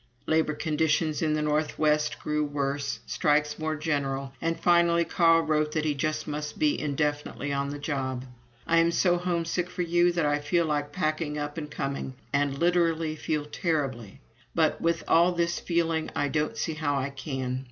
[0.25, 5.85] Labor conditions in the Northwest grew worse, strikes more general, and finally Carl wrote that
[5.85, 8.25] he just must be indefinitely on the job.
[8.65, 12.15] "I am so home sick for you that I feel like packing up and coming.
[12.33, 14.21] I literally feel terribly.
[14.55, 17.59] But with all this feeling I don't see how I can.